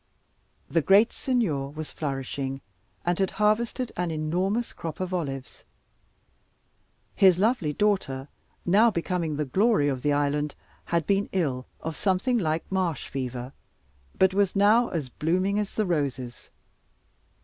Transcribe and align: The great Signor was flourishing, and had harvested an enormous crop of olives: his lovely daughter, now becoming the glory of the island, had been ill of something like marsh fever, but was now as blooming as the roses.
The 0.67 0.81
great 0.81 1.13
Signor 1.13 1.69
was 1.73 1.91
flourishing, 1.91 2.61
and 3.05 3.19
had 3.19 3.29
harvested 3.37 3.91
an 3.95 4.09
enormous 4.09 4.73
crop 4.73 4.99
of 4.99 5.13
olives: 5.13 5.63
his 7.13 7.37
lovely 7.37 7.71
daughter, 7.71 8.27
now 8.65 8.89
becoming 8.89 9.35
the 9.35 9.45
glory 9.45 9.89
of 9.89 10.01
the 10.01 10.11
island, 10.11 10.55
had 10.85 11.05
been 11.05 11.29
ill 11.33 11.67
of 11.81 11.95
something 11.95 12.39
like 12.39 12.63
marsh 12.71 13.09
fever, 13.09 13.53
but 14.17 14.33
was 14.33 14.55
now 14.55 14.89
as 14.89 15.09
blooming 15.09 15.59
as 15.59 15.75
the 15.75 15.85
roses. 15.85 16.49